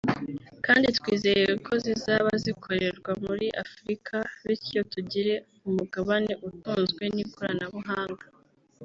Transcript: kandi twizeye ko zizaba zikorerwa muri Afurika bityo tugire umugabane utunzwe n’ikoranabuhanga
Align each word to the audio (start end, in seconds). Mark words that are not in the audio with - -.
kandi 0.65 0.87
twizeye 0.97 1.45
ko 1.65 1.73
zizaba 1.85 2.31
zikorerwa 2.43 3.11
muri 3.25 3.47
Afurika 3.63 4.15
bityo 4.45 4.81
tugire 4.91 5.33
umugabane 5.69 6.33
utunzwe 6.49 7.03
n’ikoranabuhanga 7.15 8.25